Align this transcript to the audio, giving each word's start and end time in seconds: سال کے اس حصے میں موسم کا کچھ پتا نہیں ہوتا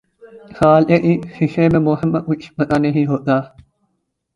سال 0.57 0.81
کے 0.87 0.95
اس 1.09 1.21
حصے 1.37 1.67
میں 1.69 1.79
موسم 1.79 2.11
کا 2.13 2.19
کچھ 2.27 2.51
پتا 2.53 2.77
نہیں 2.79 3.05
ہوتا 3.05 3.39